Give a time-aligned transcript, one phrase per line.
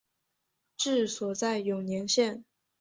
[0.77, 2.43] 治所在永年县。